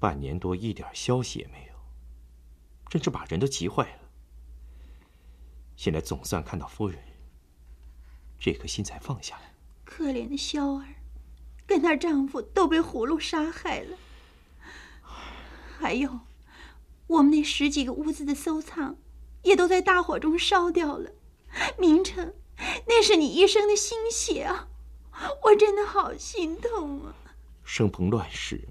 [0.00, 1.74] 半年多一点消息也没有，
[2.88, 4.08] 真是把人都急坏了。
[5.76, 6.98] 现在总算看到夫人，
[8.40, 9.52] 这颗心才放下来。
[9.84, 10.86] 可怜的萧儿，
[11.66, 13.98] 跟她丈夫都被葫芦杀害了。
[15.78, 16.20] 还有，
[17.06, 18.98] 我们那十几个屋子的收藏，
[19.42, 21.12] 也都在大火中烧掉了。
[21.78, 22.34] 明成，
[22.86, 24.68] 那是你一生的心血啊！
[25.44, 27.14] 我真的好心痛啊！
[27.64, 28.68] 生逢乱世，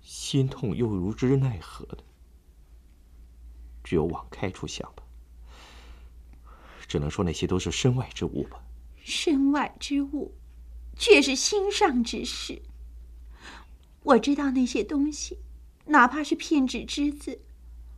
[0.00, 1.98] 心痛又如之奈何的？
[3.84, 5.02] 只有往开处想吧。
[6.86, 8.60] 只能说那些都是身外之物吧。
[8.96, 10.34] 身外之物，
[10.96, 12.62] 却是心上之事。
[14.02, 15.38] 我知道那些东西，
[15.88, 17.40] 哪怕是片纸之字，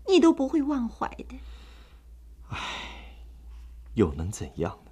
[0.08, 1.38] 你都不会忘怀的。
[2.48, 2.58] 唉，
[3.94, 4.90] 又能怎样呢？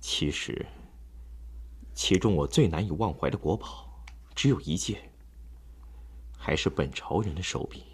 [0.00, 0.66] 其实，
[1.94, 5.10] 其中我最难以忘怀的国宝，只有一件，
[6.36, 7.84] 还是本朝人的手笔。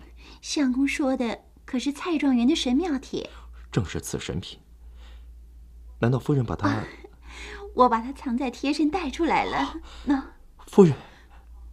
[0.42, 3.30] 相公说的可是蔡状元的神庙帖？
[3.70, 4.58] 正是此神品。
[6.00, 6.82] 难道夫人把它？
[7.74, 9.80] 我把它藏在贴身带出来了。
[10.04, 10.32] 那
[10.66, 10.94] 夫人，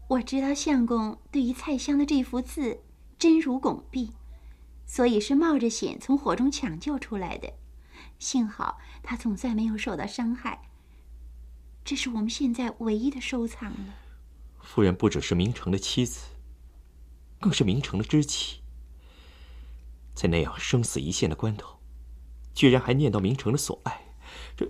[0.07, 2.81] 我知道相公对于蔡襄的这幅字
[3.19, 4.13] 真如拱璧，
[4.85, 7.53] 所以是冒着险从火中抢救出来的。
[8.17, 10.69] 幸好他总算没有受到伤害。
[11.83, 13.95] 这是我们现在唯一的收藏了。
[14.61, 16.27] 夫人不只是明成的妻子，
[17.39, 18.61] 更是明成的知己。
[20.13, 21.79] 在那样生死一线的关头，
[22.53, 24.01] 居然还念到明成的所爱，
[24.55, 24.69] 这，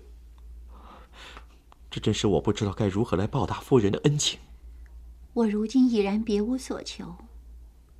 [1.89, 4.39] 这真是我不知道该如何来报答夫人的恩情。
[5.37, 7.15] 我如今已然别无所求，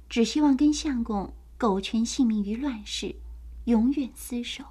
[0.10, 3.16] 只希望跟相公苟全性命于乱世，
[3.66, 4.64] 永远厮守，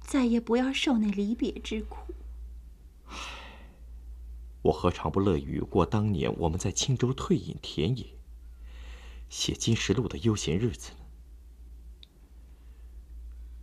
[0.00, 2.14] 再也不要受那离别之苦。
[4.62, 8.06] 我何尝不乐于过当年我们在青州退隐田野、
[9.28, 10.98] 写《金石录》的悠闲日子呢？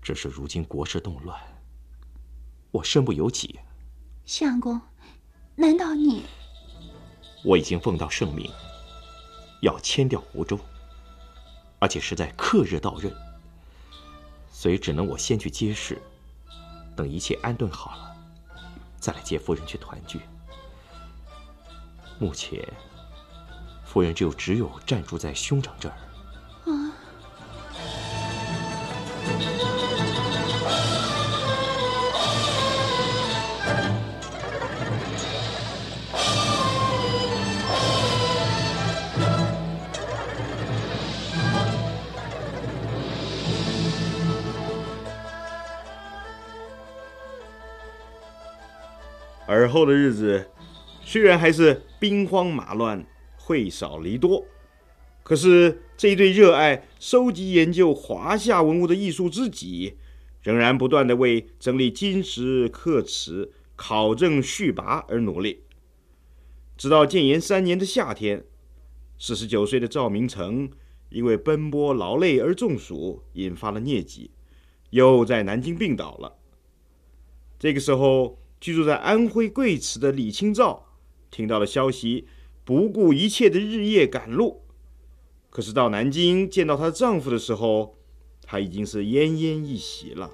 [0.02, 1.42] 只是如今国事动乱，
[2.72, 3.62] 我身不由己。
[4.26, 4.82] 相公，
[5.56, 6.26] 难道你？
[7.48, 8.52] 我已经奉到圣明，
[9.62, 10.60] 要迁调湖州，
[11.80, 13.10] 而且是在克日到任，
[14.52, 16.02] 所以只能我先去接事，
[16.94, 18.14] 等一切安顿好了，
[19.00, 20.20] 再来接夫人去团聚。
[22.20, 22.68] 目前，
[23.86, 25.96] 夫人就只有暂住在兄长这儿。
[49.58, 50.52] 而后的日子，
[51.04, 53.04] 虽然还是兵荒马乱、
[53.38, 54.46] 会少离多，
[55.24, 59.98] 可是这一对热爱收集研究华夏文物的艺术知己，
[60.44, 65.64] 仍然不断的为整理金石刻瓷、考证续跋而努力。
[66.78, 68.46] 直到建炎三年的夏天，
[69.18, 70.70] 四十九岁的赵明诚
[71.10, 74.30] 因为奔波劳累而中暑，引发了疟疾，
[74.92, 76.36] 又在南京病倒了。
[77.58, 78.38] 这个时候。
[78.60, 80.88] 居住在安徽贵池的李清照，
[81.30, 82.28] 听到了消息，
[82.64, 84.64] 不顾一切的日夜赶路。
[85.50, 87.96] 可是到南京见到她丈夫的时候，
[88.44, 90.32] 她已经是奄奄一息了。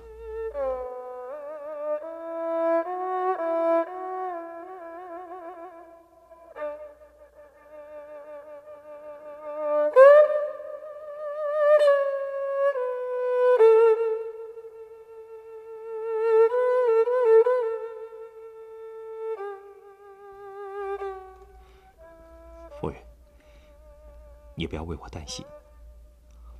[24.63, 25.45] 你不要为我担心，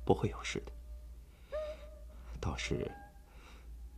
[0.04, 0.72] 不会有事的。
[2.38, 2.92] 倒是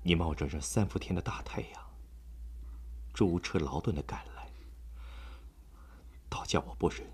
[0.05, 1.91] 你冒着这三伏天的大太阳，
[3.13, 4.49] 舟车劳顿的赶来，
[6.29, 7.05] 倒叫我不忍。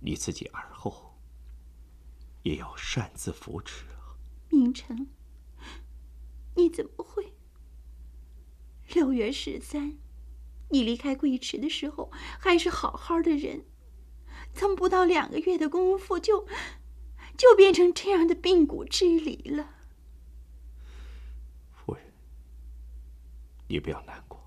[0.00, 1.14] 你自己而后
[2.42, 4.18] 也要擅自扶持啊！
[4.50, 5.06] 明成，
[6.56, 7.32] 你怎么会？
[8.88, 9.98] 六月十三，
[10.70, 12.10] 你离开贵池的时候
[12.40, 13.66] 还是好好的人。
[14.54, 16.46] 怎么不到两个月的功夫，就
[17.36, 19.74] 就变成这样的病骨支离了？
[21.72, 22.12] 夫人，
[23.68, 24.40] 你不要难过。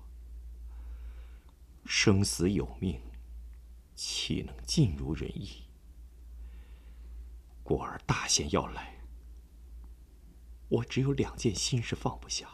[1.84, 3.00] 生死有命，
[3.94, 5.64] 岂能尽如人意？
[7.62, 9.02] 果儿大限要来，
[10.68, 12.48] 我只有两件心事放不下。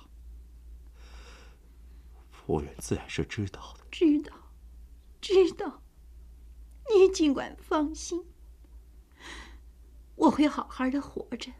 [2.32, 3.86] 夫人自然是知道的。
[3.92, 4.32] 知道，
[5.20, 5.83] 知道。
[6.92, 8.26] 你尽管放心，
[10.16, 11.52] 我会好好的活着，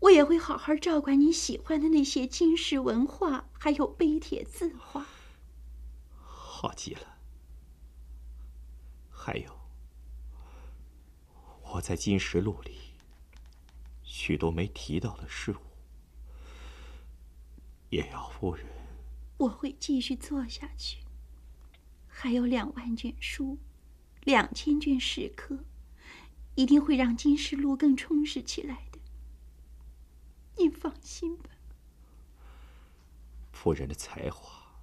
[0.00, 5.06] 我也会好好照管你喜欢的那些金石文化，还有碑帖字画。
[6.16, 7.18] 好极了。
[9.10, 9.58] 还有，
[11.62, 12.76] 我在《金石录》里
[14.02, 15.56] 许多没提到的事物，
[17.88, 18.66] 也要夫人。
[19.38, 20.98] 我会继续做下去。
[22.06, 23.58] 还有两万卷书。
[24.24, 25.58] 两千卷石刻，
[26.54, 28.98] 一定会让《金石录》更充实起来的。
[30.56, 31.50] 您放心吧。
[33.52, 34.76] 夫人的才华、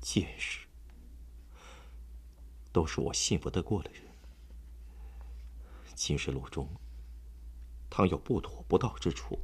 [0.00, 0.66] 见识，
[2.72, 4.02] 都是我信不得过的人。
[5.94, 6.68] 《金石录》中，
[7.90, 9.40] 倘有不妥不道之处，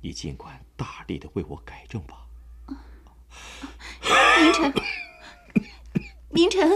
[0.00, 2.26] 你尽管大力的为我改正吧。
[4.38, 4.74] 明晨，
[6.30, 6.68] 明晨。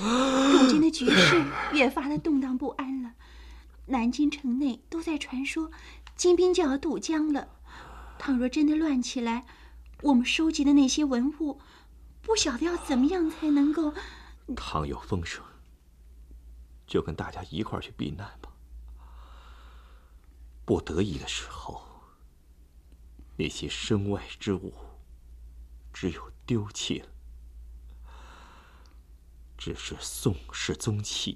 [0.00, 3.14] 如今的局势越发的动荡不安了，
[3.86, 5.70] 南京城内都在传说，
[6.14, 7.48] 金兵就要渡江了。
[8.18, 9.44] 倘若真的乱起来，
[10.02, 11.60] 我们收集的那些文物，
[12.22, 13.94] 不晓得要怎么样才能够……
[14.54, 15.42] 倘有风声，
[16.86, 18.52] 就跟大家一块儿去避难吧。
[20.64, 21.82] 不得已的时候，
[23.36, 24.72] 那些身外之物，
[25.92, 27.08] 只有丢弃了。
[29.58, 31.32] 只是《宋氏宗契》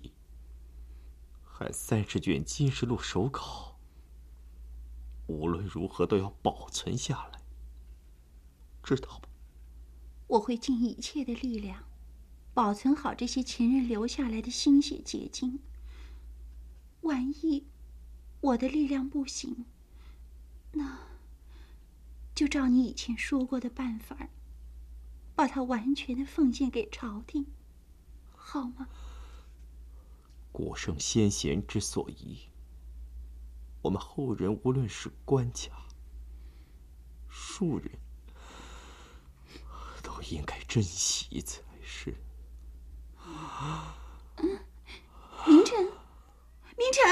[1.42, 3.78] 和三十卷《金石录》手稿，
[5.26, 7.40] 无论如何都要保存下来，
[8.82, 9.28] 知道吧？
[10.26, 11.84] 我会尽一切的力量，
[12.54, 15.60] 保存好这些前人留下来的心血结晶。
[17.00, 17.66] 万一
[18.40, 19.64] 我的力量不行，
[20.72, 21.08] 那
[22.34, 24.28] 就照你以前说过的办法，
[25.34, 27.46] 把它完全的奉献给朝廷。
[28.42, 28.88] 好吗？
[30.50, 32.48] 古圣先贤之所宜，
[33.82, 35.70] 我们后人无论是官家、
[37.28, 37.92] 庶人，
[40.02, 42.16] 都应该珍惜才是。
[45.46, 45.78] 明晨，
[46.76, 47.04] 明晨，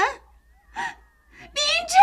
[1.53, 1.95] 明晨。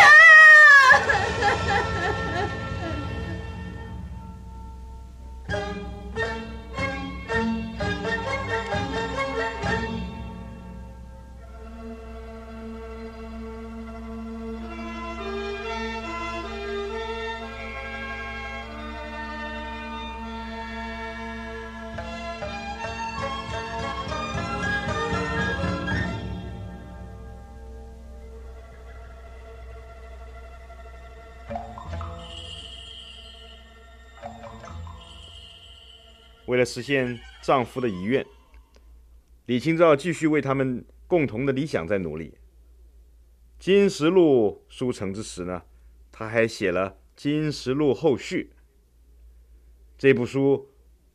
[36.47, 38.25] 为了实现丈夫的遗愿，
[39.47, 42.35] 李清照继续为他们共同的理想在努力。
[43.65, 45.63] 《金石录》书成之时呢，
[46.13, 48.53] 他还写了《金石录后续》
[49.99, 50.69] 这部书，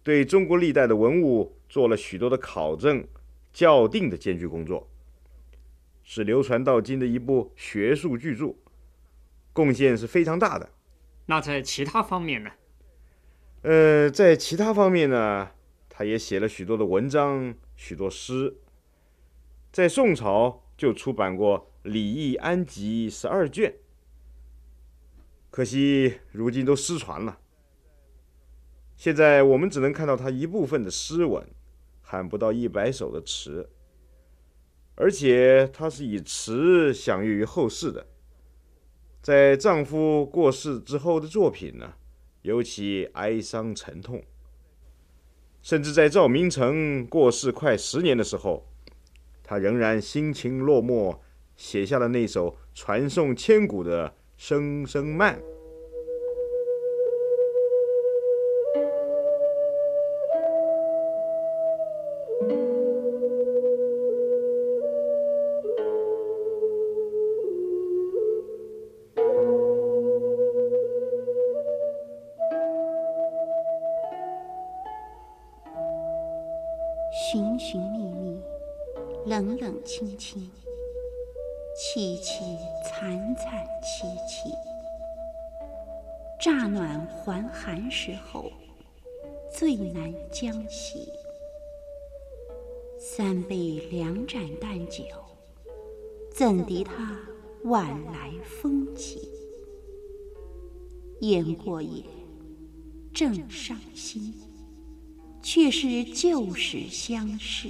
[0.03, 3.07] 对中国历代的文物做了许多的考证、
[3.53, 4.89] 校订的艰巨工作，
[6.03, 8.55] 是流传到今的一部学术巨著，
[9.53, 10.69] 贡献是非常大的。
[11.27, 12.51] 那在其他方面呢？
[13.63, 15.51] 呃，在其他方面呢，
[15.87, 18.57] 他也写了许多的文章，许多诗。
[19.71, 23.75] 在宋朝就出版过《礼义安集》十二卷，
[25.51, 27.37] 可惜如今都失传了。
[28.97, 31.47] 现在我们只能看到他一部分的诗文，
[32.01, 33.69] 还不到一百首的词，
[34.95, 38.07] 而且他是以词享誉于后世的。
[39.21, 41.93] 在丈夫过世之后的作品呢？
[42.41, 44.23] 尤其哀伤沉痛，
[45.61, 48.67] 甚至在赵明诚过世快十年的时候，
[49.43, 51.19] 他仍然心情落寞，
[51.55, 55.39] 写下了那首传颂千古的《声声慢》。
[77.31, 78.41] 寻寻觅觅，
[79.25, 80.51] 冷冷清清，
[81.77, 84.53] 凄凄惨惨戚戚。
[86.37, 88.51] 乍暖还寒时候，
[89.49, 91.07] 最难将息。
[92.99, 95.05] 三杯两盏淡酒，
[96.33, 97.17] 怎敌他
[97.63, 99.29] 晚来风急？
[101.21, 102.03] 雁过也，
[103.13, 104.33] 正伤心，
[105.53, 107.67] 却是旧时相识。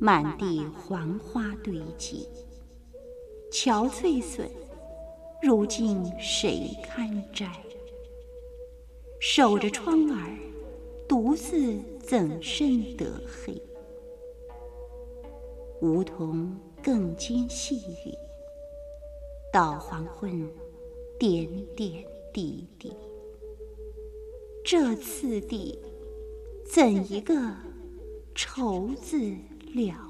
[0.00, 2.26] 满地黄花堆积，
[3.52, 4.50] 憔悴损，
[5.40, 7.46] 如今谁堪摘？
[9.20, 10.36] 守着窗儿，
[11.08, 13.62] 独自怎生得黑？
[15.80, 18.12] 梧桐更兼细雨，
[19.52, 20.44] 到黄昏，
[21.20, 22.92] 点点滴滴。
[24.64, 25.78] 这次第，
[26.66, 27.34] 怎一个
[28.34, 29.34] 愁字？
[29.74, 30.07] 了。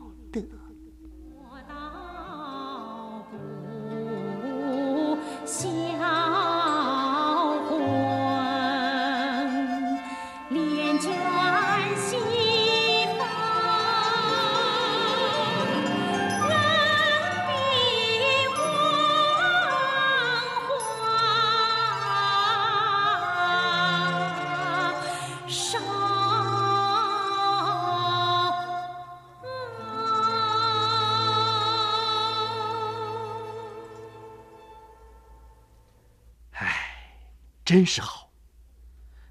[37.68, 38.30] 真是好。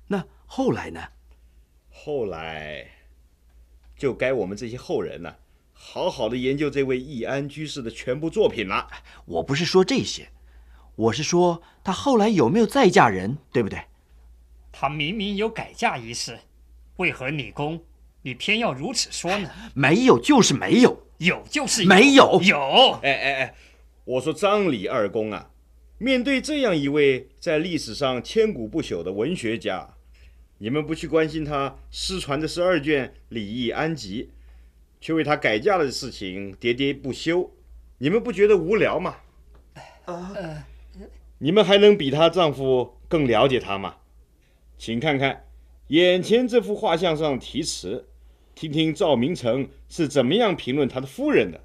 [0.06, 1.02] 那后来呢？
[1.90, 2.86] 后来，
[3.98, 5.38] 就该我们这些后人呢，
[5.74, 8.88] 好好的研究这位易安居士的全部作品了。
[9.26, 10.30] 我不是说这些，
[10.96, 13.86] 我是说他后来有没有再嫁人，对不对？
[14.72, 16.38] 他明明有改嫁一事，
[16.98, 17.84] 为何你公
[18.22, 19.50] 你偏要如此说呢？
[19.74, 22.40] 没有就是没有，有就是没有。
[22.44, 23.00] 有。
[23.02, 23.56] 哎哎哎，
[24.06, 25.50] 我说张李二公啊，
[25.98, 29.96] 面对这样一位在历史上千古不朽的文学家。
[30.60, 34.24] 你们不去关心他失传的十二卷《礼义安吉》，
[35.00, 37.52] 却为他改嫁的事情喋喋不休，
[38.00, 39.18] 你们不觉得无聊吗？
[40.06, 40.66] 啊，
[41.38, 43.98] 你们还能比她丈夫更了解她吗？
[44.80, 45.46] 请看看
[45.88, 48.08] 眼前这幅画像上题词，
[48.56, 51.62] 听听赵明诚是怎么样评论他的夫人的。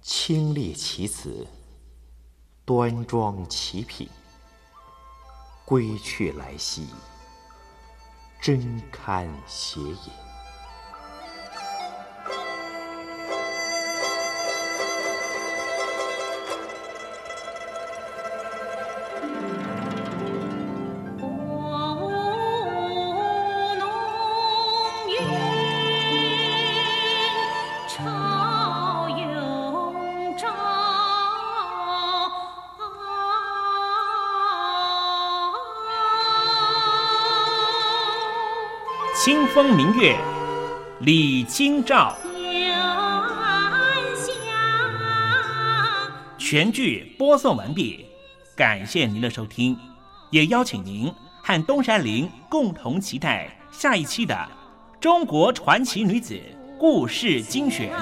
[0.00, 1.46] 清丽其词，
[2.70, 4.08] 端庄其品，
[5.64, 6.86] 归去来兮。
[8.40, 10.29] 真堪写也。
[39.22, 40.16] 清风明月，
[41.00, 42.16] 李清照。
[46.38, 48.06] 全剧播送完毕，
[48.56, 49.76] 感谢您的收听，
[50.30, 51.12] 也邀请您
[51.42, 54.34] 和东山林共同期待下一期的
[54.98, 56.40] 《中国传奇女子
[56.78, 57.92] 故事精选》。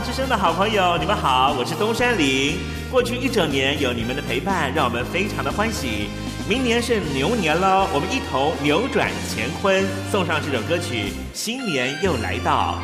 [0.00, 2.58] 之声的好朋友，你们好，我是东山林。
[2.90, 6.08] 过去一整年有你们的陪伴，让我们非常的欢喜。
[6.46, 12.78] 明年是牛年喽，我们一同扭转乾坤，送上这首歌曲《新年又来到》。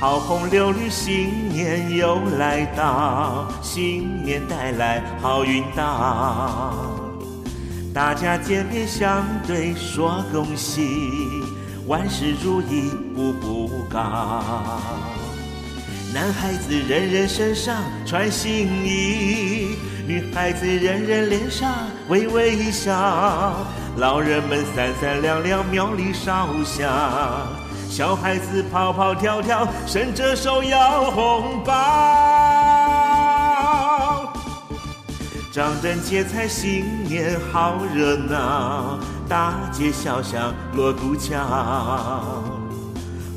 [0.00, 6.74] 桃红柳绿，新年又来到，新年带来好运到，
[7.92, 11.44] 大家见面相对说恭喜。
[11.86, 14.00] 万事如意，步步高。
[16.14, 19.76] 男孩子人人身上穿新衣，
[20.06, 21.74] 女孩子人人脸上
[22.08, 23.66] 微微笑。
[23.96, 26.88] 老人们三三两两庙里烧香，
[27.88, 31.72] 小孩子跑跑跳跳伸着手要红包。
[35.52, 38.98] 张灯结彩，新年好热闹。
[39.28, 41.34] 大街小巷锣鼓敲，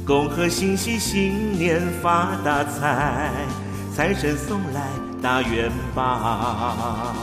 [0.10, 3.30] 恭贺新禧新年发大财，
[3.95, 4.88] 财神送来
[5.22, 7.14] 大元宝。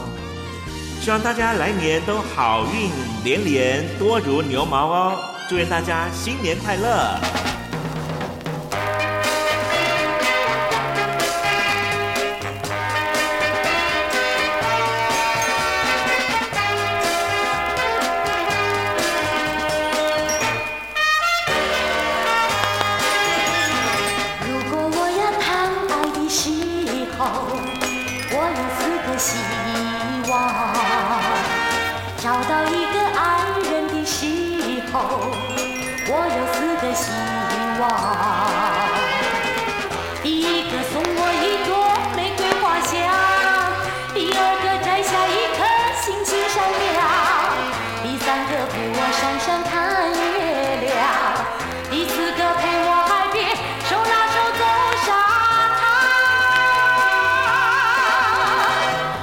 [1.01, 2.89] 希望大家来年都好运
[3.25, 5.17] 连连，多如牛毛哦！
[5.49, 7.19] 祝愿大家新年快乐！